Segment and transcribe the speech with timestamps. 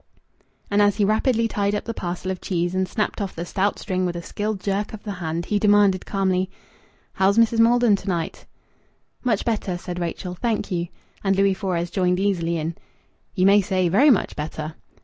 [0.71, 3.77] And as he rapidly tied up the parcel of cheese and snapped off the stout
[3.77, 6.49] string with a skilled jerk of the hand, he demanded calmly
[7.13, 7.59] "How's Mrs.
[7.59, 8.47] Maldon to night?"
[9.23, 10.87] "Much better," said Rachel, "thank you."
[11.23, 12.73] And Louis Fores joined easily in
[13.35, 14.73] "You may say, very much better."